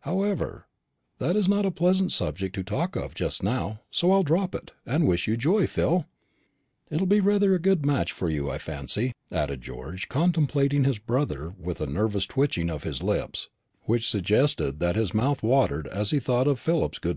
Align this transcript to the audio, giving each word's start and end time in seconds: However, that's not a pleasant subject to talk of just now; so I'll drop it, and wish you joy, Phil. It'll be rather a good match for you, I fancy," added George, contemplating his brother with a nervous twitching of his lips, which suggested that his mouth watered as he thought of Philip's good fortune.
However, 0.00 0.66
that's 1.18 1.48
not 1.48 1.64
a 1.64 1.70
pleasant 1.70 2.12
subject 2.12 2.54
to 2.56 2.62
talk 2.62 2.94
of 2.94 3.14
just 3.14 3.42
now; 3.42 3.80
so 3.90 4.12
I'll 4.12 4.22
drop 4.22 4.54
it, 4.54 4.72
and 4.84 5.08
wish 5.08 5.26
you 5.26 5.34
joy, 5.38 5.66
Phil. 5.66 6.04
It'll 6.90 7.06
be 7.06 7.20
rather 7.20 7.54
a 7.54 7.58
good 7.58 7.86
match 7.86 8.12
for 8.12 8.28
you, 8.28 8.50
I 8.50 8.58
fancy," 8.58 9.12
added 9.32 9.62
George, 9.62 10.10
contemplating 10.10 10.84
his 10.84 10.98
brother 10.98 11.54
with 11.58 11.80
a 11.80 11.86
nervous 11.86 12.26
twitching 12.26 12.68
of 12.68 12.82
his 12.82 13.02
lips, 13.02 13.48
which 13.84 14.10
suggested 14.10 14.78
that 14.80 14.94
his 14.94 15.14
mouth 15.14 15.42
watered 15.42 15.86
as 15.86 16.10
he 16.10 16.18
thought 16.20 16.48
of 16.48 16.60
Philip's 16.60 16.98
good 16.98 17.06
fortune. 17.06 17.16